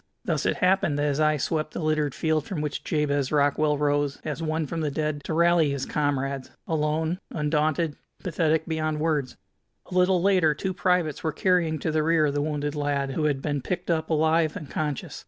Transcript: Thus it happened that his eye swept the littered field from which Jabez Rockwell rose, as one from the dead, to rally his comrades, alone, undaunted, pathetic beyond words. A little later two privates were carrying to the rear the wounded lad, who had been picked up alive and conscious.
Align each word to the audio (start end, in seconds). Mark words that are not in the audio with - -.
Thus 0.25 0.47
it 0.47 0.55
happened 0.55 0.97
that 0.97 1.03
his 1.03 1.19
eye 1.19 1.37
swept 1.37 1.73
the 1.75 1.79
littered 1.83 2.15
field 2.15 2.45
from 2.45 2.59
which 2.59 2.83
Jabez 2.83 3.31
Rockwell 3.31 3.77
rose, 3.77 4.19
as 4.25 4.41
one 4.41 4.65
from 4.65 4.81
the 4.81 4.89
dead, 4.89 5.23
to 5.25 5.33
rally 5.35 5.69
his 5.69 5.85
comrades, 5.85 6.49
alone, 6.65 7.19
undaunted, 7.29 7.97
pathetic 8.17 8.65
beyond 8.65 8.99
words. 8.99 9.37
A 9.91 9.93
little 9.93 10.19
later 10.19 10.55
two 10.55 10.73
privates 10.73 11.23
were 11.23 11.31
carrying 11.31 11.77
to 11.77 11.91
the 11.91 12.01
rear 12.01 12.31
the 12.31 12.41
wounded 12.41 12.73
lad, 12.73 13.11
who 13.11 13.25
had 13.25 13.43
been 13.43 13.61
picked 13.61 13.91
up 13.91 14.09
alive 14.09 14.55
and 14.57 14.71
conscious. 14.71 15.19